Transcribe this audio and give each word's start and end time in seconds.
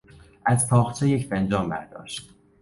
از 0.45 0.67
تاقچه 0.67 1.09
یک 1.09 1.25
فنجان 1.27 1.69
برداشت. 1.69 2.31